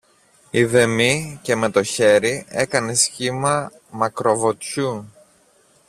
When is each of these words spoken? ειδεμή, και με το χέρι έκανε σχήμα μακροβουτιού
ειδεμή, 0.49 1.39
και 1.41 1.55
με 1.55 1.71
το 1.71 1.83
χέρι 1.83 2.45
έκανε 2.47 2.93
σχήμα 2.93 3.71
μακροβουτιού 3.91 5.09